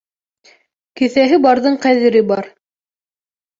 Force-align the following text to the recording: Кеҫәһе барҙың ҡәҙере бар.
Кеҫәһе 1.01 1.39
барҙың 1.45 1.79
ҡәҙере 1.85 2.25
бар. 2.35 2.53